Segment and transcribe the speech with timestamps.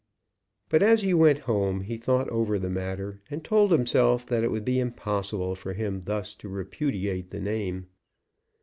[0.67, 4.49] But, as he went home, he thought over the matter and told himself that it
[4.49, 7.85] would be impossible for him thus to repudiate the name.